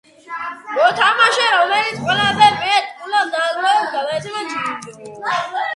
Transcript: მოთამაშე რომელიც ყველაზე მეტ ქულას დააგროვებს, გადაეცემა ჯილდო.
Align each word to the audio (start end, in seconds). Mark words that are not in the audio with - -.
მოთამაშე 0.77 1.43
რომელიც 1.57 1.99
ყველაზე 2.07 2.49
მეტ 2.65 2.89
ქულას 3.03 3.31
დააგროვებს, 3.37 3.95
გადაეცემა 3.97 4.45
ჯილდო. 4.55 5.69